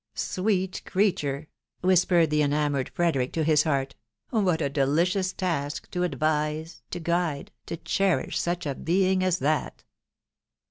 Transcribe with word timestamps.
"Sweet 0.15 0.81
creature!" 0.83 1.47
whispered 1.81 2.31
the 2.31 2.41
enamoured 2.41 2.89
Frederick 2.89 3.31
to 3.33 3.43
his 3.43 3.61
heart," 3.61 3.93
what 4.31 4.59
a 4.59 4.67
delicious 4.67 5.31
task 5.31 5.91
to 5.91 6.01
advise, 6.01 6.81
to 6.89 6.99
guide, 6.99 7.51
to 7.67 7.77
cherish 7.77 8.39
such 8.39 8.65
a 8.65 8.73
being 8.73 9.23
as 9.23 9.37
that 9.37 9.83